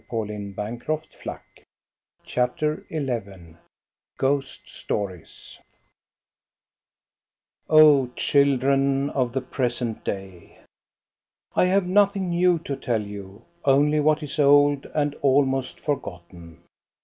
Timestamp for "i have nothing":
11.55-12.31